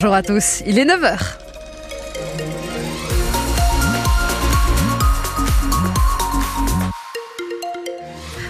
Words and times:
Bonjour 0.00 0.14
à 0.14 0.22
tous, 0.22 0.62
il 0.64 0.78
est 0.78 0.84
9h. 0.84 1.18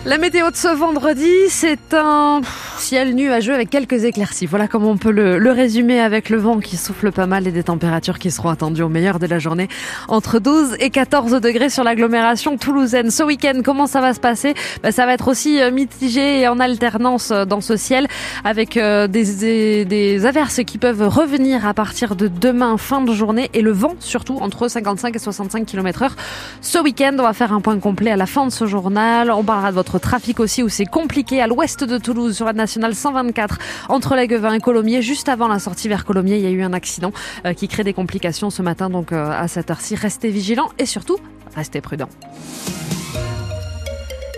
La 0.05 0.19
météo 0.19 0.51
de 0.51 0.57
ce 0.57 0.69
vendredi, 0.69 1.33
c'est 1.49 1.95
un 1.95 2.43
ciel 2.89 3.15
nuageux 3.15 3.53
avec 3.53 3.69
quelques 3.69 4.05
éclaircies. 4.05 4.47
Voilà 4.47 4.67
comment 4.67 4.93
on 4.93 4.97
peut 4.97 5.11
le, 5.11 5.51
résumer 5.51 6.01
avec 6.01 6.31
le 6.31 6.39
vent 6.39 6.59
qui 6.59 6.79
souffle 6.79 7.13
pas 7.13 7.27
mal 7.27 7.47
et 7.47 7.53
des 7.53 7.65
températures 7.65 8.19
qui 8.19 8.31
seront 8.31 8.49
attendues 8.49 8.81
au 8.81 8.89
meilleur 8.89 9.19
de 9.19 9.27
la 9.27 9.39
journée 9.39 9.69
entre 10.09 10.39
12 10.39 10.77
et 10.81 10.89
14 10.89 11.33
degrés 11.33 11.69
sur 11.69 11.85
l'agglomération 11.85 12.57
toulousaine. 12.57 13.11
Ce 13.11 13.23
week-end, 13.23 13.61
comment 13.63 13.87
ça 13.87 14.01
va 14.01 14.15
se 14.15 14.21
passer? 14.21 14.55
Bah, 14.83 14.91
Ça 14.91 15.05
va 15.05 15.13
être 15.13 15.29
aussi 15.29 15.61
euh, 15.61 15.71
mitigé 15.71 16.41
et 16.41 16.49
en 16.49 16.61
alternance 16.61 17.31
euh, 17.31 17.45
dans 17.45 17.61
ce 17.61 17.77
ciel 17.77 18.07
avec 18.43 18.79
euh, 18.79 19.07
des, 19.07 19.85
des 19.85 20.25
averses 20.25 20.65
qui 20.65 20.79
peuvent 20.79 21.07
revenir 21.07 21.67
à 21.67 21.75
partir 21.75 22.17
de 22.17 22.27
demain 22.27 22.79
fin 22.79 23.03
de 23.03 23.13
journée 23.13 23.51
et 23.53 23.61
le 23.61 23.73
vent 23.73 23.97
surtout 24.01 24.39
entre 24.41 24.67
55 24.67 25.15
et 25.15 25.19
65 25.19 25.67
km 25.67 26.05
heure. 26.05 26.17
Ce 26.63 26.79
week-end, 26.79 27.15
on 27.19 27.25
va 27.25 27.35
faire 27.35 27.53
un 27.53 27.61
point 27.61 27.79
complet 27.79 28.13
à 28.13 28.17
la 28.17 28.25
fin 28.25 28.47
de 28.47 28.51
ce 28.51 28.65
journal. 28.65 29.31
On 29.31 29.45
parlera 29.45 29.73
de 29.73 29.77
votre 29.77 29.99
trafic 29.99 30.41
aussi 30.41 30.63
où 30.63 30.71
c'est 30.71 30.87
compliqué 30.87 31.43
à 31.43 31.47
l'ouest 31.47 31.85
de 31.85 31.99
Toulouse 31.99 32.35
sur 32.35 32.47
la 32.47 32.55
nationale 32.55 32.78
124 32.95 33.59
entre 33.89 34.15
Laguevin 34.15 34.55
et 34.55 34.61
Colomiers. 34.61 35.03
Juste 35.03 35.29
avant 35.29 35.49
la 35.49 35.59
sortie 35.59 35.89
vers 35.89 36.05
Colomiers, 36.05 36.37
il 36.37 36.43
y 36.43 36.47
a 36.47 36.51
eu 36.51 36.63
un 36.63 36.73
accident 36.73 37.13
euh, 37.45 37.53
qui 37.53 37.69
crée 37.69 37.85
des 37.85 37.93
complications 37.93 38.51
ce 38.51 38.63
matin. 38.63 38.91
Donc 38.91 39.13
euh, 39.13 39.31
à 39.31 39.49
cette 39.49 39.71
heure-ci, 39.71 39.95
restez 39.95 40.31
vigilants 40.31 40.71
et 40.79 40.87
surtout, 40.87 41.19
restez 41.55 41.81
prudents. 41.81 42.09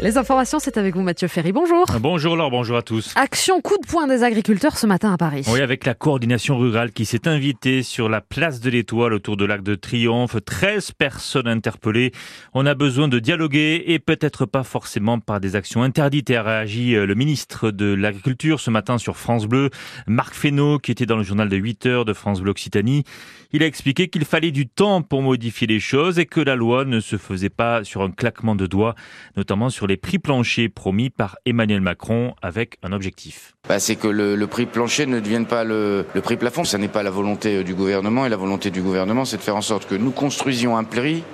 Les 0.02 0.16
informations, 0.16 0.58
c'est 0.58 0.78
avec 0.78 0.94
vous 0.94 1.02
Mathieu 1.02 1.28
Ferry. 1.28 1.52
Bonjour. 1.52 1.84
Bonjour 2.00 2.34
Laure, 2.34 2.50
bonjour 2.50 2.78
à 2.78 2.82
tous. 2.82 3.12
Action 3.16 3.60
coup 3.60 3.76
de 3.76 3.86
poing 3.86 4.06
des 4.06 4.22
agriculteurs 4.22 4.78
ce 4.78 4.86
matin 4.86 5.12
à 5.12 5.18
Paris. 5.18 5.44
Oui, 5.52 5.60
avec 5.60 5.84
la 5.84 5.92
coordination 5.92 6.56
rurale 6.56 6.90
qui 6.92 7.04
s'est 7.04 7.28
invitée 7.28 7.82
sur 7.82 8.08
la 8.08 8.22
place 8.22 8.60
de 8.60 8.70
l'Étoile 8.70 9.12
autour 9.12 9.36
de 9.36 9.44
l'Arc 9.44 9.62
de 9.62 9.74
Triomphe. 9.74 10.36
13 10.42 10.92
personnes 10.92 11.48
interpellées. 11.48 12.12
On 12.54 12.64
a 12.64 12.74
besoin 12.74 13.08
de 13.08 13.18
dialoguer 13.18 13.84
et 13.88 13.98
peut-être 13.98 14.46
pas 14.46 14.62
forcément 14.62 15.20
par 15.20 15.38
des 15.38 15.54
actions 15.54 15.82
interdites. 15.82 16.30
Et 16.30 16.36
a 16.36 16.42
réagi 16.42 16.96
euh, 16.96 17.04
le 17.04 17.14
ministre 17.14 17.70
de 17.70 17.92
l'Agriculture 17.92 18.58
ce 18.58 18.70
matin 18.70 18.96
sur 18.96 19.18
France 19.18 19.44
Bleu, 19.44 19.68
Marc 20.06 20.32
Fesneau, 20.32 20.78
qui 20.78 20.92
était 20.92 21.04
dans 21.04 21.18
le 21.18 21.24
journal 21.24 21.50
de 21.50 21.56
8 21.58 21.84
heures 21.84 22.04
de 22.06 22.14
France 22.14 22.40
Bleu 22.40 22.52
Occitanie. 22.52 23.04
Il 23.52 23.62
a 23.62 23.66
expliqué 23.66 24.08
qu'il 24.08 24.24
fallait 24.24 24.52
du 24.52 24.66
temps 24.66 25.02
pour 25.02 25.20
modifier 25.20 25.66
les 25.66 25.80
choses 25.80 26.18
et 26.18 26.24
que 26.24 26.40
la 26.40 26.54
loi 26.54 26.86
ne 26.86 27.00
se 27.00 27.18
faisait 27.18 27.50
pas 27.50 27.82
sur 27.84 28.00
un 28.02 28.12
claquement 28.12 28.54
de 28.54 28.66
doigts, 28.66 28.94
notamment 29.36 29.68
sur 29.68 29.88
les 29.90 29.96
prix 29.96 30.20
planchers 30.20 30.68
promis 30.72 31.10
par 31.10 31.36
Emmanuel 31.46 31.80
Macron 31.80 32.34
avec 32.42 32.78
un 32.84 32.92
objectif. 32.92 33.56
Bah, 33.68 33.80
c'est 33.80 33.96
que 33.96 34.06
le, 34.06 34.46
prix 34.46 34.66
plancher 34.66 35.04
ne 35.04 35.18
devienne 35.18 35.46
pas 35.46 35.64
le, 35.64 36.06
prix 36.22 36.36
plafond. 36.36 36.62
Ce 36.62 36.76
n'est 36.76 36.86
pas 36.86 37.02
la 37.02 37.10
volonté 37.10 37.56
euh, 37.56 37.64
du 37.64 37.74
gouvernement 37.74 38.24
et 38.24 38.28
la 38.28 38.36
volonté 38.36 38.70
du 38.70 38.82
gouvernement, 38.82 39.24
c'est 39.24 39.38
de 39.38 39.42
faire 39.42 39.56
en 39.56 39.62
sorte 39.62 39.88
que 39.88 39.96
nous 39.96 40.12
construisions 40.12 40.76
un 40.76 40.84
prix, 40.84 41.24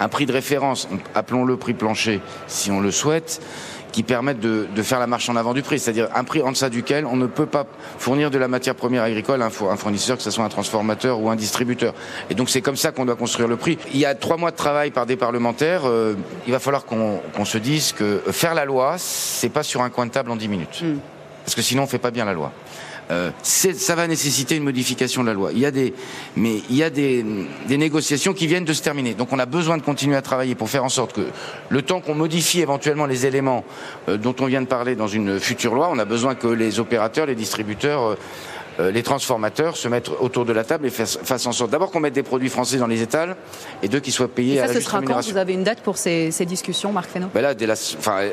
un 0.00 0.08
prix 0.08 0.24
de 0.24 0.32
référence, 0.32 0.88
appelons-le 1.14 1.58
prix 1.58 1.74
plancher 1.74 2.20
si 2.46 2.70
on 2.70 2.80
le 2.80 2.90
souhaite, 2.90 3.42
qui 3.96 4.02
permettent 4.02 4.40
de, 4.40 4.82
faire 4.82 5.00
la 5.00 5.06
marche 5.06 5.30
en 5.30 5.36
avant 5.36 5.54
du 5.54 5.62
prix, 5.62 5.78
c'est-à-dire 5.78 6.10
un 6.14 6.22
prix 6.22 6.42
en 6.42 6.52
deçà 6.52 6.68
duquel 6.68 7.06
on 7.06 7.16
ne 7.16 7.24
peut 7.24 7.46
pas 7.46 7.64
fournir 7.98 8.30
de 8.30 8.36
la 8.36 8.46
matière 8.46 8.74
première 8.74 9.02
agricole 9.02 9.40
à 9.40 9.46
un 9.46 9.76
fournisseur, 9.76 10.18
que 10.18 10.22
ce 10.22 10.30
soit 10.30 10.44
un 10.44 10.50
transformateur 10.50 11.18
ou 11.18 11.30
un 11.30 11.34
distributeur. 11.34 11.94
Et 12.28 12.34
donc 12.34 12.50
c'est 12.50 12.60
comme 12.60 12.76
ça 12.76 12.92
qu'on 12.92 13.06
doit 13.06 13.16
construire 13.16 13.48
le 13.48 13.56
prix. 13.56 13.78
Il 13.94 13.98
y 13.98 14.04
a 14.04 14.14
trois 14.14 14.36
mois 14.36 14.50
de 14.50 14.56
travail 14.56 14.90
par 14.90 15.06
des 15.06 15.16
parlementaires. 15.16 15.86
Euh, 15.86 16.12
il 16.46 16.52
va 16.52 16.58
falloir 16.58 16.84
qu'on 16.84 17.44
se 17.46 17.56
dise 17.56 17.92
que 17.92 18.20
faire 18.32 18.52
la 18.52 18.66
loi, 18.66 18.96
c'est 18.98 19.48
pas 19.48 19.62
sur 19.62 19.80
un 19.80 19.88
coin 19.88 20.04
de 20.04 20.10
table 20.10 20.30
en 20.30 20.36
dix 20.36 20.48
minutes. 20.48 20.82
Hmm. 20.82 20.98
Parce 21.46 21.54
que 21.54 21.62
sinon 21.62 21.84
on 21.84 21.86
fait 21.86 21.96
pas 21.96 22.10
bien 22.10 22.26
la 22.26 22.34
loi. 22.34 22.52
Euh, 23.10 23.30
ça 23.42 23.94
va 23.94 24.06
nécessiter 24.08 24.56
une 24.56 24.64
modification 24.64 25.22
de 25.22 25.28
la 25.28 25.34
loi. 25.34 25.50
Il 25.52 25.58
y 25.58 25.66
a 25.66 25.70
des, 25.70 25.94
mais 26.34 26.62
il 26.68 26.76
y 26.76 26.82
a 26.82 26.90
des, 26.90 27.24
négociations 27.68 28.32
qui 28.32 28.46
viennent 28.46 28.64
de 28.64 28.72
se 28.72 28.82
terminer. 28.82 29.14
Donc 29.14 29.32
on 29.32 29.38
a 29.38 29.46
besoin 29.46 29.76
de 29.76 29.82
continuer 29.82 30.16
à 30.16 30.22
travailler 30.22 30.54
pour 30.54 30.68
faire 30.68 30.84
en 30.84 30.88
sorte 30.88 31.12
que 31.12 31.26
le 31.68 31.82
temps 31.82 32.00
qu'on 32.00 32.14
modifie 32.14 32.60
éventuellement 32.60 33.06
les 33.06 33.26
éléments 33.26 33.64
euh, 34.08 34.16
dont 34.16 34.34
on 34.40 34.46
vient 34.46 34.62
de 34.62 34.66
parler 34.66 34.96
dans 34.96 35.08
une 35.08 35.38
future 35.38 35.74
loi, 35.74 35.88
on 35.92 35.98
a 35.98 36.04
besoin 36.04 36.34
que 36.34 36.48
les 36.48 36.80
opérateurs, 36.80 37.26
les 37.26 37.34
distributeurs 37.34 38.16
euh, 38.78 38.90
les 38.90 39.02
transformateurs 39.02 39.76
se 39.76 39.88
mettent 39.88 40.10
autour 40.20 40.44
de 40.44 40.52
la 40.52 40.64
table 40.64 40.86
et 40.86 40.90
fassent 40.90 41.46
en 41.46 41.52
sorte 41.52 41.70
d'abord 41.70 41.90
qu'on 41.90 42.00
mette 42.00 42.14
des 42.14 42.22
produits 42.22 42.48
français 42.48 42.78
dans 42.78 42.86
les 42.86 43.02
étals 43.02 43.36
et 43.82 43.88
deux 43.88 44.00
qui 44.00 44.12
soient 44.12 44.28
payés 44.28 44.54
et 44.54 44.58
ça, 44.58 44.64
à 44.64 44.66
la 44.68 44.74
ce 44.74 44.80
sera 44.80 45.02
quand 45.02 45.20
Vous 45.20 45.36
avez 45.36 45.54
une 45.54 45.64
date 45.64 45.80
pour 45.80 45.96
ces, 45.96 46.30
discussions, 46.46 46.92
Marc 46.92 47.10
Fesneau? 47.10 47.28
Ben 47.34 47.42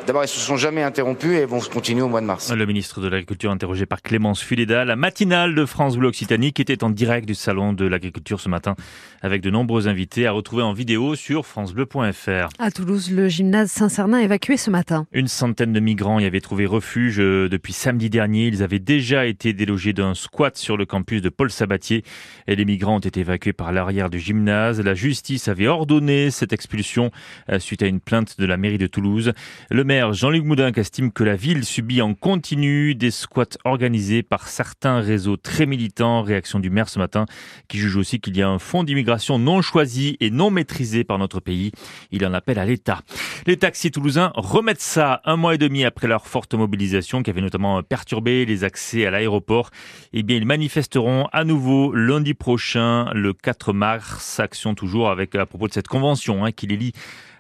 D'abord, 0.06 0.24
elles 0.24 0.28
se 0.28 0.40
sont 0.40 0.58
jamais 0.58 0.84
interrompues 0.84 1.36
et 1.36 1.40
elles 1.40 1.48
vont 1.48 1.60
continuer 1.60 2.02
au 2.02 2.10
mois 2.10 2.22
de 2.22 2.26
mars. 2.26 2.52
Le 2.52 2.66
ministre 2.66 3.02
de 3.02 3.08
l'Agriculture 3.08 3.52
interrogé 3.52 3.86
par 3.86 4.02
Clémence 4.02 4.42
Fuléda, 4.42 4.86
la 4.86 4.96
matinale 4.96 5.56
de 5.56 5.66
France 5.66 5.98
Bleu 5.98 6.10
Occitanie 6.10 6.54
qui 6.54 6.62
était 6.62 6.84
en 6.84 6.90
direct 6.90 7.28
du 7.28 7.36
salon 7.36 7.74
de 7.74 7.86
l'agriculture 7.86 8.40
ce 8.40 8.50
matin 8.50 8.76
avec 9.22 9.42
de 9.42 9.50
nombreux 9.50 9.88
invités 9.88 10.28
à 10.28 10.32
retrouver 10.32 10.64
en 10.64 10.74
vidéo 10.74 11.16
sur 11.16 11.46
francebleu.fr. 11.46 12.50
À 12.60 12.72
Toulouse, 12.72 13.10
le 13.10 13.30
gymnase 13.30 13.72
Saint-Cernin 13.72 14.20
évacué 14.20 14.58
ce 14.58 14.70
matin. 14.70 15.06
Une 15.14 15.30
centaine 15.30 15.72
de 15.72 15.80
migrants 15.80 16.20
y 16.20 16.26
avaient 16.26 16.42
trouvé 16.42 16.66
refuge 16.66 17.20
euh, 17.20 17.48
depuis 17.48 17.74
samedi 17.74 18.10
dernier. 18.10 18.48
Ils 18.48 18.62
avaient 18.64 18.80
déjà 18.80 19.26
été 19.26 19.54
délogés 19.54 19.94
d'un 19.94 20.14
squat 20.34 20.58
sur 20.58 20.78
le 20.78 20.88
campus 20.88 21.22
de 21.22 21.30
Paul 21.30 21.52
Sabatier. 21.52 22.04
Et 22.48 22.56
les 22.56 22.66
migrants 22.66 22.96
ont 22.96 23.00
été 23.00 23.20
évacués 23.20 23.54
par 23.54 23.72
l'arrière 23.72 24.10
du 24.10 24.20
gymnase. 24.20 24.82
La 24.82 24.96
justice 24.96 25.48
avait 25.48 25.68
ordonné 25.68 26.32
cette 26.32 26.54
expulsion 26.54 27.12
euh, 27.52 27.60
suite 27.60 27.84
à 27.84 27.86
une 27.86 28.00
plainte 28.00 28.40
de 28.40 28.46
la 28.48 28.58
mairie 28.58 28.80
de 28.80 28.88
Toulouse. 28.88 29.34
Le 29.70 29.84
maire 29.84 30.14
Jean-Luc 30.14 30.44
Moudin 30.44 30.72
estime 30.72 31.12
que 31.12 31.24
la 31.24 31.36
ville 31.36 31.64
subit 31.64 32.02
en 32.02 32.16
continu 32.16 32.96
des 32.96 33.12
squats 33.12 33.60
organisés 33.64 34.24
par 34.24 34.48
certains 34.48 35.02
réseaux 35.02 35.38
très 35.38 35.68
militants. 35.68 36.24
Réaction 36.24 36.60
du 36.60 36.72
maire 36.72 36.90
ce 36.90 36.98
matin 36.98 37.28
qui 37.68 37.78
juge 37.78 37.96
aussi 37.96 38.20
qu'il 38.20 38.36
y 38.36 38.42
a 38.42 38.50
un 38.50 38.58
fonds 38.58 38.84
d'immigration 38.84 39.38
non 39.38 39.62
choisi 39.62 40.18
et 40.20 40.32
non 40.32 40.50
maîtrisé 40.50 41.04
par 41.04 41.20
notre 41.20 41.42
pays. 41.42 41.72
Il 42.10 42.26
en 42.26 42.34
appelle 42.34 42.58
à 42.58 42.66
l'État. 42.66 43.02
Les 43.46 43.58
taxis 43.58 43.92
toulousains 43.92 44.32
remettent 44.36 44.80
ça 44.80 45.22
un 45.26 45.36
mois 45.36 45.56
et 45.56 45.58
demi 45.58 45.84
après 45.84 46.08
leur 46.08 46.28
forte 46.28 46.54
mobilisation 46.54 47.22
qui 47.24 47.30
avait 47.30 47.42
notamment 47.42 47.84
perturbé 47.84 48.46
les 48.46 48.64
accès 48.64 49.06
à 49.06 49.12
l'aéroport. 49.12 49.70
Eh 50.14 50.24
bien, 50.24 50.38
ils 50.38 50.46
manifesteront 50.46 51.28
à 51.34 51.44
nouveau 51.44 51.94
lundi 51.94 52.34
prochain, 52.36 53.12
le 53.14 53.34
4 53.34 53.74
mars. 53.74 54.40
Action 54.40 54.76
toujours 54.76 55.10
avec 55.10 55.36
à 55.36 55.46
propos 55.46 55.68
de 55.68 55.74
cette 55.74 55.90
convention 55.90 56.46
hein, 56.46 56.54
qui 56.54 56.68
les 56.68 56.78
lie 56.78 56.94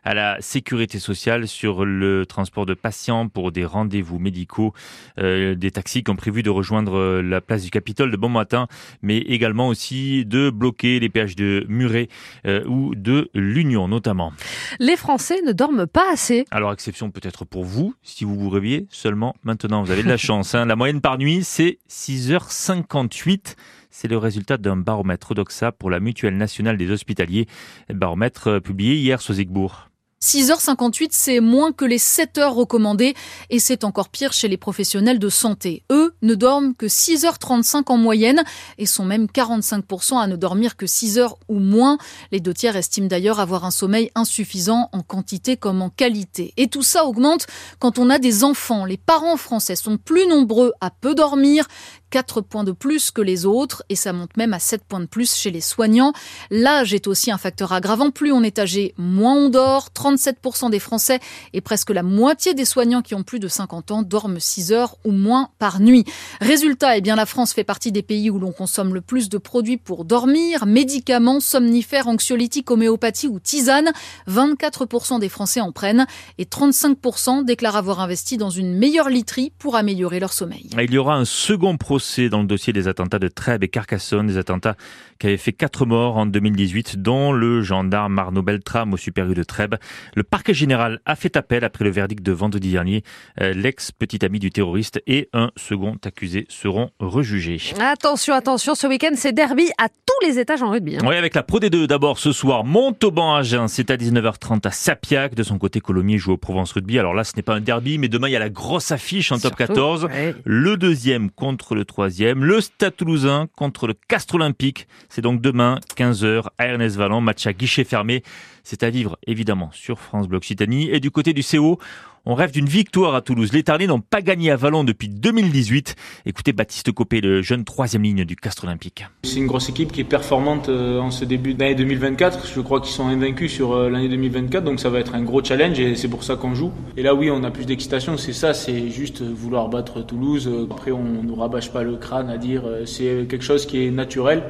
à 0.03 0.13
la 0.13 0.41
sécurité 0.41 0.99
sociale 0.99 1.47
sur 1.47 1.85
le 1.85 2.25
transport 2.25 2.65
de 2.65 2.73
patients 2.73 3.27
pour 3.27 3.51
des 3.51 3.65
rendez-vous 3.65 4.19
médicaux. 4.19 4.73
Euh, 5.19 5.55
des 5.55 5.71
taxis 5.71 6.03
qui 6.03 6.11
ont 6.11 6.15
prévu 6.15 6.43
de 6.43 6.49
rejoindre 6.49 6.97
euh, 6.97 7.21
la 7.21 7.41
place 7.41 7.63
du 7.63 7.69
Capitole 7.69 8.11
de 8.11 8.17
bon 8.17 8.29
matin, 8.29 8.67
mais 9.01 9.17
également 9.17 9.67
aussi 9.67 10.25
de 10.25 10.49
bloquer 10.49 10.99
les 10.99 11.09
péages 11.09 11.35
de 11.35 11.65
Muret 11.67 12.09
euh, 12.45 12.63
ou 12.65 12.95
de 12.95 13.29
l'Union 13.33 13.87
notamment. 13.87 14.33
Les 14.79 14.97
Français 14.97 15.41
ne 15.45 15.51
dorment 15.51 15.87
pas 15.87 16.11
assez. 16.11 16.45
Alors 16.51 16.73
exception 16.73 17.11
peut-être 17.11 17.45
pour 17.45 17.63
vous, 17.63 17.93
si 18.03 18.25
vous 18.25 18.35
vous 18.35 18.49
réveillez 18.49 18.87
seulement 18.89 19.35
maintenant. 19.43 19.83
Vous 19.83 19.91
avez 19.91 20.03
de 20.03 20.09
la 20.09 20.17
chance. 20.17 20.55
Hein. 20.55 20.65
La 20.65 20.75
moyenne 20.75 21.01
par 21.01 21.17
nuit, 21.17 21.43
c'est 21.43 21.79
6h58. 21.89 23.55
C'est 23.89 24.07
le 24.07 24.17
résultat 24.17 24.57
d'un 24.57 24.75
baromètre 24.75 25.31
Odoxa 25.31 25.71
pour 25.71 25.91
la 25.91 25.99
Mutuelle 25.99 26.35
nationale 26.35 26.77
des 26.77 26.89
hospitaliers, 26.89 27.47
baromètre 27.93 28.59
publié 28.59 28.95
hier 28.95 29.21
sur 29.21 29.35
Zigbourg. 29.35 29.89
6h58, 30.23 31.09
c'est 31.11 31.41
moins 31.41 31.73
que 31.73 31.83
les 31.83 31.97
7 31.97 32.37
heures 32.37 32.55
recommandées 32.55 33.13
et 33.49 33.59
c'est 33.59 33.83
encore 33.83 34.07
pire 34.07 34.31
chez 34.31 34.47
les 34.47 34.55
professionnels 34.55 35.19
de 35.19 35.27
santé. 35.27 35.83
Eux 35.91 36.15
ne 36.21 36.33
dorment 36.33 36.73
que 36.75 36.85
6h35 36.85 37.91
en 37.91 37.97
moyenne 37.97 38.41
et 38.77 38.85
sont 38.85 39.03
même 39.03 39.25
45% 39.25 40.17
à 40.17 40.27
ne 40.27 40.37
dormir 40.37 40.77
que 40.77 40.87
6 40.87 41.19
heures 41.19 41.37
ou 41.49 41.59
moins. 41.59 41.97
Les 42.31 42.39
deux 42.39 42.53
tiers 42.53 42.77
estiment 42.77 43.07
d'ailleurs 43.07 43.41
avoir 43.41 43.65
un 43.65 43.71
sommeil 43.71 44.11
insuffisant 44.15 44.87
en 44.93 45.01
quantité 45.01 45.57
comme 45.57 45.81
en 45.81 45.89
qualité. 45.89 46.53
Et 46.55 46.69
tout 46.69 46.83
ça 46.83 47.03
augmente 47.03 47.45
quand 47.79 47.99
on 47.99 48.09
a 48.09 48.17
des 48.17 48.45
enfants. 48.45 48.85
Les 48.85 48.95
parents 48.95 49.35
français 49.35 49.75
sont 49.75 49.97
plus 49.97 50.25
nombreux 50.25 50.71
à 50.79 50.89
peu 50.89 51.15
dormir, 51.15 51.67
4 52.13 52.41
points 52.41 52.63
de 52.63 52.71
plus 52.71 53.09
que 53.09 53.21
les 53.21 53.47
autres 53.47 53.81
et 53.89 53.95
ça 53.95 54.13
monte 54.13 54.37
même 54.37 54.53
à 54.53 54.59
7 54.59 54.83
points 54.83 54.99
de 54.99 55.07
plus 55.07 55.33
chez 55.33 55.49
les 55.49 55.61
soignants. 55.61 56.13
L'âge 56.51 56.93
est 56.93 57.07
aussi 57.07 57.31
un 57.31 57.39
facteur 57.39 57.73
aggravant. 57.73 58.11
Plus 58.11 58.31
on 58.31 58.43
est 58.43 58.59
âgé, 58.59 58.93
moins 58.99 59.33
on 59.33 59.49
dort. 59.49 59.89
37% 59.95 60.69
des 60.69 60.77
Français 60.77 61.19
et 61.53 61.61
presque 61.61 61.89
la 61.89 62.03
moitié 62.03 62.53
des 62.53 62.65
soignants 62.65 63.01
qui 63.01 63.15
ont 63.15 63.23
plus 63.23 63.39
de 63.39 63.47
50 63.47 63.89
ans 63.89 64.03
dorment 64.03 64.39
6 64.39 64.73
heures 64.73 64.95
ou 65.05 65.11
moins 65.11 65.49
par 65.57 65.79
nuit. 65.79 66.05
Résultat, 66.39 66.97
eh 66.97 67.01
bien, 67.01 67.15
la 67.15 67.25
France 67.25 67.51
fait 67.51 67.63
partie 67.63 67.91
des 67.91 68.03
pays 68.03 68.29
où 68.29 68.37
l'on 68.37 68.51
consomme 68.51 68.93
le 68.93 69.01
plus 69.01 69.27
de 69.27 69.39
produits 69.39 69.77
pour 69.77 70.05
dormir, 70.05 70.67
médicaments, 70.67 71.39
somnifères, 71.39 72.07
anxiolytiques, 72.07 72.69
homéopathie 72.69 73.27
ou 73.27 73.39
tisane. 73.39 73.91
24% 74.29 75.19
des 75.19 75.29
Français 75.29 75.61
en 75.61 75.71
prennent 75.71 76.05
et 76.37 76.45
35% 76.45 77.43
déclarent 77.43 77.77
avoir 77.77 78.01
investi 78.01 78.37
dans 78.37 78.51
une 78.51 78.77
meilleure 78.77 79.09
literie 79.09 79.51
pour 79.57 79.77
améliorer 79.77 80.19
leur 80.19 80.31
sommeil. 80.31 80.69
Il 80.77 80.93
y 80.93 80.99
aura 80.99 81.15
un 81.15 81.25
second 81.25 81.75
procès 81.75 82.02
procès 82.03 82.27
dans 82.27 82.41
le 82.41 82.47
dossier 82.47 82.73
des 82.73 82.89
attentats 82.89 83.17
de 83.17 83.29
Trèbes 83.29 83.63
et 83.63 83.69
Carcassonne, 83.69 84.27
des 84.27 84.37
attentats 84.37 84.75
qui 85.19 85.27
avaient 85.27 85.37
fait 85.37 85.53
quatre 85.53 85.85
morts 85.85 86.17
en 86.17 86.25
2018, 86.25 87.01
dont 87.01 87.31
le 87.31 87.61
gendarme 87.61 88.19
Arnaud 88.19 88.41
Beltrame 88.41 88.91
au 88.91 88.97
Super 88.97 89.31
U 89.31 89.33
de 89.33 89.43
Trèbes. 89.43 89.75
Le 90.13 90.23
parquet 90.23 90.53
général 90.53 90.99
a 91.05 91.15
fait 91.15 91.37
appel 91.37 91.63
après 91.63 91.85
le 91.85 91.91
verdict 91.91 92.21
de 92.21 92.33
vendredi 92.33 92.71
dernier. 92.73 93.03
Euh, 93.39 93.53
L'ex-petit 93.53 94.25
ami 94.25 94.39
du 94.39 94.51
terroriste 94.51 95.01
et 95.07 95.29
un 95.31 95.51
second 95.55 95.95
accusé 96.03 96.45
seront 96.49 96.89
rejugés. 96.99 97.61
Attention, 97.79 98.33
attention, 98.33 98.75
ce 98.75 98.85
week-end 98.85 99.13
c'est 99.15 99.31
derby 99.31 99.69
à 99.77 99.87
tous 99.87 100.27
les 100.27 100.39
étages 100.39 100.61
en 100.61 100.71
rugby. 100.71 100.97
Hein. 100.97 101.05
Oui, 101.07 101.15
avec 101.15 101.35
la 101.35 101.43
Pro 101.43 101.61
D2 101.61 101.87
d'abord 101.87 102.19
ce 102.19 102.33
soir, 102.33 102.65
Montauban 102.65 103.35
Agen, 103.35 103.69
c'est 103.69 103.91
à 103.91 103.95
19h30 103.95 104.67
à 104.67 104.71
Sapiac. 104.71 105.35
De 105.35 105.43
son 105.43 105.57
côté, 105.57 105.79
Colomiers 105.79 106.17
joue 106.17 106.33
au 106.33 106.37
Provence 106.37 106.73
Rugby. 106.73 106.99
Alors 106.99 107.13
là, 107.13 107.23
ce 107.23 107.31
n'est 107.37 107.43
pas 107.43 107.55
un 107.55 107.61
derby, 107.61 107.97
mais 107.97 108.09
demain 108.09 108.27
il 108.27 108.33
y 108.33 108.35
a 108.35 108.39
la 108.39 108.49
grosse 108.49 108.91
affiche 108.91 109.31
en 109.31 109.39
top 109.39 109.55
14. 109.55 110.09
Le 110.43 110.75
deuxième 110.75 111.31
contre 111.31 111.75
le 111.75 111.85
troisième, 111.93 112.43
le 112.43 112.59
Stade 112.59 112.95
Toulousain 112.95 113.47
contre 113.55 113.85
le 113.85 113.93
Castre 113.93 114.33
Olympique. 114.33 114.87
C'est 115.09 115.21
donc 115.21 115.41
demain, 115.41 115.79
15h, 115.95 116.47
à 116.57 116.65
Ernest 116.65 116.95
Vallon, 116.95 117.21
match 117.21 117.45
à 117.45 117.53
guichet 117.53 117.83
fermé. 117.83 118.23
C'est 118.63 118.81
à 118.81 118.89
vivre 118.89 119.19
évidemment 119.27 119.69
sur 119.73 119.99
France 119.99 120.27
Bleu 120.27 120.37
Occitanie. 120.37 120.89
Et 120.89 120.99
du 120.99 121.11
côté 121.11 121.33
du 121.33 121.43
CO, 121.43 121.77
on 122.25 122.35
rêve 122.35 122.51
d'une 122.51 122.67
victoire 122.67 123.15
à 123.15 123.21
Toulouse. 123.21 123.51
Les 123.51 123.63
Tarnais 123.63 123.87
n'ont 123.87 123.99
pas 123.99 124.21
gagné 124.21 124.49
à 124.49 124.55
Vallon 124.55 124.85
depuis 124.85 125.09
2018. 125.09 125.95
Écoutez 126.25 126.53
Baptiste 126.53 126.91
Copé, 126.93 127.19
le 127.19 127.41
jeune 127.41 127.65
troisième 127.65 128.03
ligne 128.03 128.23
du 128.23 128.37
Castre 128.37 128.63
Olympique. 128.63 129.05
C'est 129.23 129.39
une 129.39 129.47
grosse 129.47 129.67
équipe 129.67 129.91
qui 129.91 130.01
est 130.01 130.05
performante 130.05 130.69
euh, 130.69 130.99
en 130.99 131.11
ce 131.11 131.25
début 131.25 131.53
d'année 131.53 131.75
2024. 131.75 132.47
Je 132.47 132.61
crois 132.61 132.79
qu'ils 132.79 132.93
sont 132.93 133.07
invaincus 133.07 133.51
sur 133.51 133.73
euh, 133.73 133.89
l'année 133.89 134.07
2024, 134.07 134.63
donc 134.63 134.79
ça 134.79 134.89
va 134.89 134.99
être 134.99 135.15
un 135.15 135.23
gros 135.23 135.43
challenge 135.43 135.77
et 135.79 135.95
c'est 135.95 136.07
pour 136.07 136.23
ça 136.23 136.37
qu'on 136.37 136.55
joue. 136.55 136.71
Et 136.95 137.03
là, 137.03 137.13
oui, 137.13 137.29
on 137.29 137.43
a 137.43 137.51
plus 137.51 137.65
d'excitation. 137.65 138.15
C'est 138.17 138.33
ça, 138.33 138.53
c'est 138.53 138.89
juste 138.89 139.21
vouloir 139.21 139.67
battre 139.67 140.01
Toulouse. 140.01 140.49
Après, 140.71 140.91
on 140.91 141.03
ne 141.03 141.21
nous 141.23 141.35
rabâche 141.35 141.71
pas 141.71 141.83
le 141.83 141.97
crâne 141.97 142.29
à 142.29 142.37
dire 142.37 142.63
euh, 142.65 142.85
c'est 142.85 143.27
quelque 143.27 143.43
chose 143.43 143.65
qui 143.65 143.85
est 143.85 143.91
naturel 143.91 144.43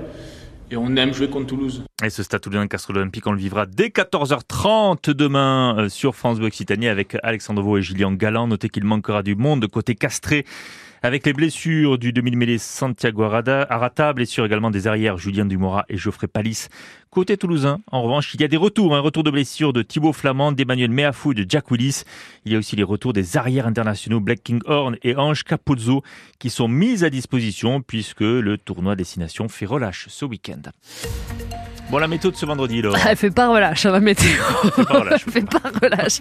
et 0.74 0.78
on 0.78 0.96
aime 0.96 1.14
jouer 1.14 1.30
contre 1.30 1.46
Toulouse. 1.46 1.84
Et 2.04 2.10
ce 2.10 2.24
Stade 2.24 2.42
Toulousain 2.42 2.68
Castre 2.68 2.90
Olympique, 2.90 3.28
on 3.28 3.32
le 3.32 3.38
vivra 3.38 3.68
dès 3.68 3.90
14h30 3.90 5.12
demain 5.12 5.78
euh, 5.78 5.90
sur 5.90 6.16
France 6.16 6.40
Bleu 6.40 6.48
Occitanie 6.48 6.88
avec 6.88 7.16
Alexandre 7.22 7.62
Vaux 7.62 7.78
et 7.78 7.84
Julien 7.84 8.12
Galland. 8.12 8.48
Notez 8.48 8.70
qu'il 8.70 8.84
manquera 8.84 9.22
du 9.22 9.36
monde 9.36 9.68
côté 9.68 9.94
castré 9.94 10.46
avec 11.04 11.26
les 11.26 11.34
blessures 11.34 11.98
du 11.98 12.14
demi-mêlée 12.14 12.58
Santiago 12.58 13.24
Arata, 13.24 14.14
blessures 14.14 14.46
également 14.46 14.72
des 14.72 14.88
arrières 14.88 15.18
Julien 15.18 15.46
Dumora 15.46 15.84
et 15.90 15.98
Geoffrey 15.98 16.28
Palis. 16.28 16.68
Côté 17.10 17.36
toulousain, 17.36 17.82
en 17.92 18.02
revanche, 18.02 18.34
il 18.34 18.42
y 18.42 18.46
a 18.46 18.48
des 18.48 18.58
retours, 18.58 18.96
un 18.96 19.02
retour 19.02 19.24
de 19.24 19.30
blessure 19.30 19.74
de 19.74 19.82
Thibaut 19.82 20.14
Flamand, 20.14 20.54
d'Emmanuel 20.54 20.92
Meafou 20.92 21.34
de 21.34 21.46
Jack 21.48 21.70
Willis. 21.72 22.04
Il 22.46 22.54
y 22.54 22.56
a 22.56 22.58
aussi 22.58 22.78
les 22.78 22.84
retours 22.84 23.12
des 23.12 23.36
arrières 23.36 23.68
internationaux 23.68 24.22
Black 24.22 24.44
King 24.44 24.62
Horn 24.66 24.96
et 25.04 25.18
Ange 25.18 25.44
Capozzo 25.44 26.04
qui 26.40 26.50
sont 26.50 26.70
mis 26.70 27.04
à 27.04 27.10
disposition 27.10 27.82
puisque 27.82 28.22
le 28.22 28.58
tournoi 28.58 28.96
destination 28.96 29.50
fait 29.50 29.66
relâche 29.66 30.08
ce 30.08 30.24
week-end. 30.24 30.62
Bon, 31.94 32.00
la 32.00 32.08
météo 32.08 32.32
de 32.32 32.36
ce 32.36 32.48
vendredi, 32.48 32.82
là. 32.82 32.90
Elle 33.08 33.16
fait 33.16 33.30
pas 33.30 33.50
relâche, 33.50 33.84
la 33.84 34.00
météo. 34.00 34.28
Elle 34.64 34.72
fait 34.72 34.84
pas 34.84 35.00
relâche. 35.00 35.26
fait 35.30 35.42
pas 35.42 35.62
relâche. 35.80 36.20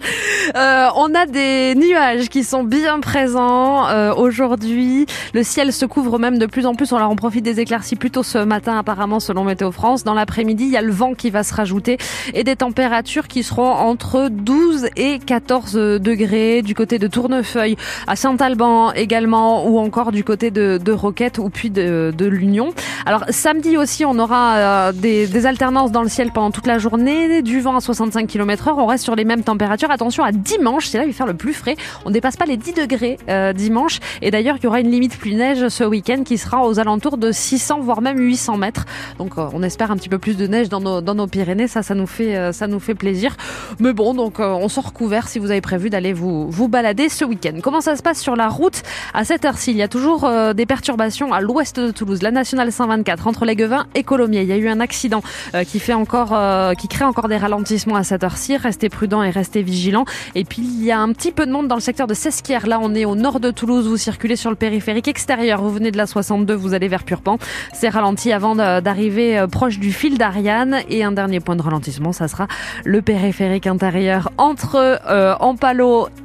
Euh, 0.55 0.87
on 0.97 1.15
a 1.15 1.25
des 1.25 1.73
nuages 1.73 2.29
qui 2.29 2.43
sont 2.43 2.63
bien 2.63 2.99
présents 2.99 3.87
euh, 3.87 4.13
aujourd'hui. 4.13 5.07
Le 5.33 5.41
ciel 5.41 5.73
se 5.73 5.87
couvre 5.87 6.19
même 6.19 6.37
de 6.37 6.45
plus 6.45 6.67
en 6.67 6.75
plus. 6.75 6.93
On 6.93 6.97
en 6.97 7.15
profite 7.15 7.43
des 7.43 7.59
éclaircies 7.59 7.95
plutôt 7.95 8.21
ce 8.21 8.37
matin, 8.37 8.77
apparemment, 8.77 9.19
selon 9.19 9.45
Météo 9.45 9.71
France. 9.71 10.03
Dans 10.03 10.13
l'après-midi, 10.13 10.65
il 10.65 10.69
y 10.69 10.77
a 10.77 10.83
le 10.83 10.91
vent 10.91 11.15
qui 11.15 11.31
va 11.31 11.41
se 11.41 11.55
rajouter 11.55 11.97
et 12.35 12.43
des 12.43 12.55
températures 12.55 13.27
qui 13.27 13.41
seront 13.41 13.71
entre 13.71 14.29
12 14.29 14.89
et 14.95 15.17
14 15.17 15.73
degrés 15.73 16.61
du 16.61 16.75
côté 16.75 16.99
de 16.99 17.07
Tournefeuille, 17.07 17.77
à 18.05 18.15
Saint-Alban 18.15 18.91
également, 18.91 19.65
ou 19.67 19.79
encore 19.79 20.11
du 20.11 20.23
côté 20.23 20.51
de, 20.51 20.77
de 20.77 20.91
Roquette 20.91 21.39
ou 21.39 21.49
puis 21.49 21.71
de, 21.71 22.13
de 22.15 22.25
l'Union. 22.27 22.75
Alors, 23.07 23.23
samedi 23.29 23.75
aussi, 23.75 24.05
on 24.05 24.19
aura 24.19 24.57
euh, 24.57 24.91
des, 24.91 25.25
des 25.25 25.47
alternatives 25.47 25.62
alternance 25.63 25.93
dans 25.93 26.03
le 26.03 26.09
ciel 26.09 26.31
pendant 26.33 26.51
toute 26.51 26.67
la 26.67 26.77
journée, 26.77 27.41
du 27.41 27.61
vent 27.61 27.77
à 27.77 27.79
65 27.79 28.27
km 28.27 28.67
heure. 28.67 28.79
On 28.79 28.85
reste 28.85 29.05
sur 29.05 29.15
les 29.15 29.23
mêmes 29.23 29.43
températures. 29.43 29.91
Attention 29.91 30.21
à 30.25 30.33
dimanche, 30.33 30.87
c'est 30.87 30.97
là 30.97 31.05
il 31.05 31.11
va 31.11 31.13
faire 31.13 31.25
le 31.25 31.35
plus 31.35 31.53
frais. 31.53 31.77
On 32.03 32.11
dépasse 32.11 32.35
pas 32.35 32.43
les 32.43 32.57
10 32.57 32.73
degrés 32.73 33.17
euh, 33.29 33.53
dimanche. 33.53 34.01
Et 34.21 34.29
d'ailleurs, 34.29 34.57
il 34.59 34.63
y 34.65 34.67
aura 34.67 34.81
une 34.81 34.91
limite 34.91 35.17
plus 35.17 35.35
neige 35.35 35.69
ce 35.69 35.85
week-end 35.85 36.23
qui 36.25 36.37
sera 36.37 36.67
aux 36.67 36.79
alentours 36.79 37.17
de 37.17 37.31
600 37.31 37.79
voire 37.79 38.01
même 38.01 38.19
800 38.19 38.57
mètres. 38.57 38.83
Donc 39.19 39.37
euh, 39.37 39.47
on 39.53 39.63
espère 39.63 39.89
un 39.89 39.95
petit 39.95 40.09
peu 40.09 40.17
plus 40.17 40.35
de 40.35 40.47
neige 40.47 40.67
dans 40.67 40.81
nos, 40.81 41.27
Pyrénées. 41.27 41.69
Ça, 41.69 41.81
ça 41.81 41.95
nous 41.95 42.07
fait, 42.07 42.35
euh, 42.35 42.51
ça 42.51 42.67
nous 42.67 42.81
fait 42.81 42.95
plaisir. 42.95 43.37
Mais 43.79 43.93
bon, 43.93 44.13
donc 44.13 44.39
on 44.39 44.67
sort 44.67 44.91
couvert 44.91 45.29
si 45.29 45.39
vous 45.39 45.49
avez 45.49 45.61
prévu 45.61 45.89
d'aller 45.89 46.11
vous, 46.11 46.49
vous 46.49 46.67
balader 46.67 47.07
ce 47.07 47.23
week-end. 47.23 47.59
Comment 47.63 47.79
ça 47.79 47.95
se 47.95 48.03
passe 48.03 48.19
sur 48.19 48.35
la 48.35 48.49
route 48.49 48.83
à 49.13 49.23
cette 49.23 49.45
heure-ci? 49.45 49.71
Il 49.71 49.77
y 49.77 49.81
a 49.81 49.87
toujours 49.87 50.29
des 50.53 50.65
perturbations 50.65 51.31
à 51.31 51.39
l'ouest 51.39 51.79
de 51.79 51.91
Toulouse. 51.91 52.21
La 52.21 52.31
nationale 52.31 52.69
124 52.69 53.27
entre 53.27 53.45
Léguevin 53.45 53.85
et 53.95 54.03
Colomiers. 54.03 54.41
Il 54.41 54.49
y 54.49 54.51
a 54.51 54.57
eu 54.57 54.67
un 54.67 54.81
accident 54.81 55.23
qui 55.63 55.79
fait 55.79 55.93
encore, 55.93 56.33
euh, 56.33 56.73
qui 56.73 56.87
crée 56.87 57.05
encore 57.05 57.27
des 57.27 57.37
ralentissements 57.37 57.95
à 57.95 58.03
cette 58.03 58.23
heure-ci. 58.23 58.57
Restez 58.57 58.89
prudents 58.89 59.21
et 59.21 59.29
restez 59.29 59.61
vigilants. 59.61 60.05
Et 60.33 60.45
puis 60.45 60.63
il 60.63 60.83
y 60.83 60.91
a 60.91 60.99
un 60.99 61.11
petit 61.13 61.31
peu 61.31 61.45
de 61.45 61.51
monde 61.51 61.67
dans 61.67 61.75
le 61.75 61.81
secteur 61.81 62.07
de 62.07 62.13
Sesquières. 62.13 62.65
Là, 62.65 62.79
on 62.81 62.95
est 62.95 63.05
au 63.05 63.15
nord 63.15 63.39
de 63.39 63.51
Toulouse. 63.51 63.87
Vous 63.87 63.97
circulez 63.97 64.35
sur 64.35 64.49
le 64.49 64.55
périphérique 64.55 65.07
extérieur. 65.07 65.61
Vous 65.61 65.69
venez 65.69 65.91
de 65.91 65.97
la 65.97 66.07
62, 66.07 66.55
vous 66.55 66.73
allez 66.73 66.87
vers 66.87 67.03
Purpan. 67.03 67.37
C'est 67.73 67.89
ralenti 67.89 68.31
avant 68.31 68.55
d'arriver 68.55 69.37
euh, 69.37 69.47
proche 69.47 69.77
du 69.77 69.91
fil 69.91 70.17
d'Ariane. 70.17 70.77
Et 70.89 71.03
un 71.03 71.11
dernier 71.11 71.39
point 71.39 71.55
de 71.55 71.61
ralentissement, 71.61 72.13
ça 72.13 72.27
sera 72.27 72.47
le 72.83 73.01
périphérique 73.01 73.67
intérieur 73.67 74.31
entre 74.37 74.99
euh, 75.07 75.35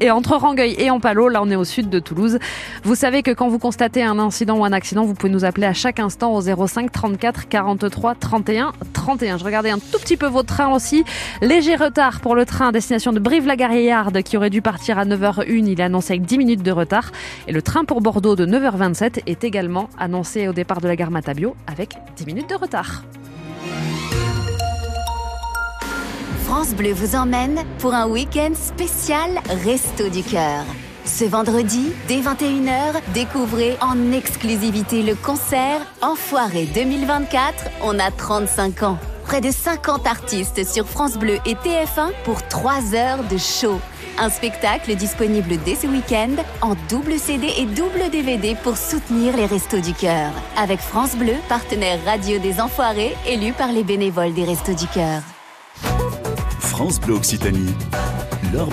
et 0.01 0.11
entre 0.11 0.37
Rangueil 0.37 0.75
et 0.79 0.91
Ampalo. 0.91 1.29
Là, 1.29 1.43
on 1.43 1.51
est 1.51 1.57
au 1.57 1.65
sud 1.65 1.91
de 1.91 1.99
Toulouse. 1.99 2.39
Vous 2.83 2.95
savez 2.95 3.23
que 3.23 3.31
quand 3.31 3.49
vous 3.49 3.59
constatez 3.59 4.03
un 4.03 4.19
incident 4.19 4.59
ou 4.59 4.65
un 4.65 4.73
accident, 4.73 5.05
vous 5.05 5.15
pouvez 5.15 5.33
nous 5.33 5.45
appeler 5.45 5.67
à 5.67 5.75
chaque 5.75 6.01
instant 6.01 6.33
au 6.35 6.41
05 6.41 6.91
34 6.91 7.49
43 7.49 8.15
31 8.15 8.73
31. 9.08 9.38
Je 9.38 9.44
regardez 9.44 9.70
un 9.70 9.78
tout 9.78 9.99
petit 9.99 10.19
peu 10.19 10.26
votre 10.26 10.55
train 10.55 10.69
aussi. 10.69 11.02
Léger 11.40 11.76
retard 11.76 12.20
pour 12.20 12.34
le 12.34 12.44
train 12.44 12.69
à 12.69 12.72
destination 12.72 13.10
de 13.10 13.19
Brive-la-Gaillarde 13.19 14.22
qui 14.22 14.37
aurait 14.37 14.50
dû 14.50 14.60
partir 14.60 14.99
à 14.99 15.06
9h01. 15.06 15.66
Il 15.66 15.81
est 15.81 15.82
annoncé 15.82 16.12
avec 16.12 16.26
10 16.26 16.37
minutes 16.37 16.62
de 16.62 16.72
retard. 16.72 17.10
Et 17.46 17.52
le 17.52 17.62
train 17.62 17.87
pour 17.87 18.02
Bordeaux 18.02 18.37
de 18.37 18.44
9h27 18.44 19.22
est 19.25 19.44
également 19.44 19.88
annoncé 19.99 20.46
au 20.46 20.52
départ 20.52 20.82
de 20.82 20.88
la 20.88 20.94
gare 20.94 21.10
Matabio 21.10 21.56
avec 21.66 21.94
10 22.16 22.26
minutes 22.26 22.50
de 22.50 22.55
retard. 22.55 23.02
France 26.44 26.75
Bleu 26.75 26.93
vous 26.93 27.16
emmène 27.16 27.60
pour 27.78 27.94
un 27.94 28.06
week-end 28.06 28.52
spécial 28.55 29.31
Resto 29.64 30.10
du 30.10 30.22
Cœur. 30.22 30.66
Ce 31.08 31.25
vendredi, 31.25 31.90
dès 32.06 32.20
21h, 32.20 33.00
découvrez 33.14 33.76
en 33.81 34.12
exclusivité 34.12 35.02
le 35.02 35.14
concert 35.14 35.81
Enfoiré 36.02 36.66
2024. 36.75 37.64
On 37.82 37.99
a 37.99 38.10
35 38.10 38.82
ans 38.82 38.99
près 39.25 39.40
de 39.40 39.50
50 39.50 40.06
artistes 40.06 40.64
sur 40.66 40.87
France 40.87 41.16
Bleu 41.16 41.38
et 41.46 41.55
TF1 41.55 42.12
pour 42.25 42.46
3 42.46 42.94
heures 42.94 43.25
de 43.25 43.38
show. 43.38 43.81
Un 44.19 44.28
spectacle 44.28 44.94
disponible 44.96 45.56
dès 45.64 45.76
ce 45.76 45.87
week-end 45.87 46.37
en 46.60 46.76
double 46.90 47.19
CD 47.19 47.49
et 47.58 47.64
double 47.64 48.10
DVD 48.12 48.55
pour 48.62 48.76
soutenir 48.76 49.34
les 49.37 49.46
Restos 49.46 49.81
du 49.81 49.94
Cœur. 49.94 50.31
Avec 50.56 50.78
France 50.78 51.16
Bleu, 51.16 51.34
partenaire 51.49 51.99
radio 52.05 52.38
des 52.38 52.60
Enfoirés, 52.60 53.16
élu 53.26 53.52
par 53.55 53.72
les 53.72 53.82
bénévoles 53.82 54.34
des 54.34 54.44
Restos 54.44 54.74
du 54.74 54.86
Cœur. 54.88 55.22
France 56.60 57.00
Bleu 57.00 57.15
Occitanie, 57.15 57.74
Laure. 58.53 58.69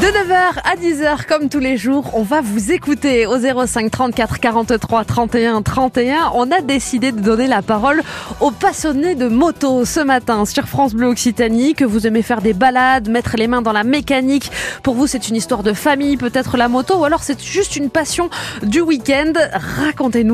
De 0.00 0.06
9h 0.06 0.60
à 0.64 0.76
10h, 0.76 1.26
comme 1.26 1.50
tous 1.50 1.58
les 1.58 1.76
jours, 1.76 2.10
on 2.14 2.22
va 2.22 2.40
vous 2.40 2.72
écouter 2.72 3.26
au 3.26 3.36
05 3.38 3.90
34 3.90 4.40
43 4.40 5.04
31 5.04 5.60
31. 5.60 6.30
On 6.34 6.50
a 6.50 6.62
décidé 6.62 7.12
de 7.12 7.20
donner 7.20 7.46
la 7.46 7.60
parole 7.60 8.02
aux 8.40 8.52
passionnés 8.52 9.14
de 9.16 9.28
moto 9.28 9.84
ce 9.84 10.00
matin 10.00 10.46
sur 10.46 10.66
France 10.66 10.94
Bleu 10.94 11.08
Occitanie, 11.08 11.74
que 11.74 11.84
vous 11.84 12.06
aimez 12.06 12.22
faire 12.22 12.40
des 12.40 12.54
balades, 12.54 13.10
mettre 13.10 13.36
les 13.36 13.48
mains 13.48 13.60
dans 13.60 13.72
la 13.72 13.84
mécanique. 13.84 14.50
Pour 14.82 14.94
vous, 14.94 15.06
c'est 15.06 15.28
une 15.28 15.36
histoire 15.36 15.62
de 15.62 15.74
famille, 15.74 16.16
peut-être 16.16 16.56
la 16.56 16.68
moto, 16.68 16.96
ou 16.96 17.04
alors 17.04 17.22
c'est 17.22 17.42
juste 17.42 17.76
une 17.76 17.90
passion 17.90 18.30
du 18.62 18.80
week-end. 18.80 19.32
Racontez-nous. 19.84 20.28